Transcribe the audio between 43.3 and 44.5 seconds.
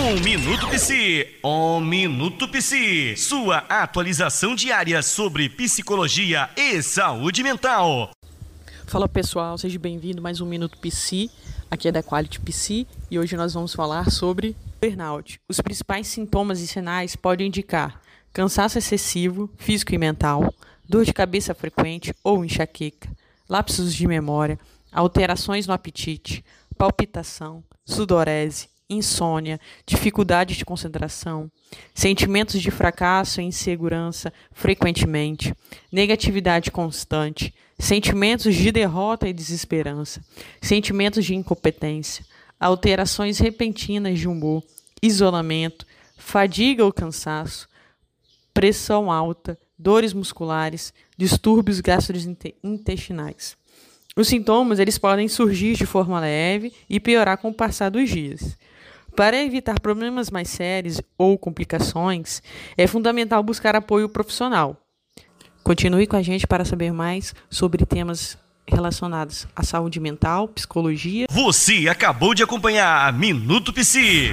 repentinas de